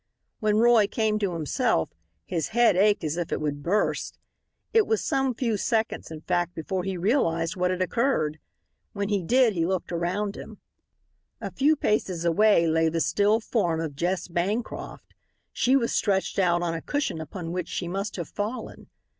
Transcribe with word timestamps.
When 0.39 0.57
Roy 0.57 0.87
came 0.87 1.19
to 1.19 1.33
himself 1.33 1.91
his 2.25 2.47
head 2.47 2.75
ached 2.75 3.03
as 3.03 3.17
if 3.17 3.31
it 3.31 3.39
would 3.39 3.61
burst. 3.61 4.17
It 4.73 4.87
was 4.87 4.99
some 5.05 5.35
few 5.35 5.57
seconds, 5.57 6.09
in 6.09 6.21
fact, 6.21 6.55
before 6.55 6.83
he 6.83 6.97
realized 6.97 7.55
what 7.55 7.69
had 7.69 7.83
occurred. 7.83 8.39
When 8.93 9.09
he 9.09 9.21
did 9.21 9.53
he 9.53 9.63
looked 9.63 9.91
about 9.91 10.35
him. 10.37 10.57
A 11.39 11.51
few 11.51 11.75
paces 11.75 12.25
away 12.25 12.65
lay 12.65 12.89
the 12.89 12.99
still 12.99 13.39
form 13.39 13.79
of 13.79 13.95
Jess 13.95 14.27
Bancroft. 14.27 15.13
She 15.53 15.75
was 15.75 15.91
stretched 15.91 16.39
out 16.39 16.63
on 16.63 16.73
a 16.73 16.81
cushion 16.81 17.21
upon 17.21 17.51
which 17.51 17.67
she 17.67 17.87
must 17.87 18.15
have 18.15 18.29
fallen. 18.29 18.87